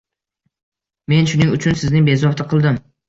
[1.13, 2.81] Men shuning uchun sizni bezovta qildim.